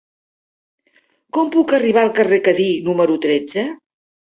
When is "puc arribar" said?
1.57-2.03